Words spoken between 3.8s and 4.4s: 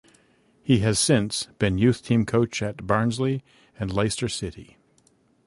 Leicester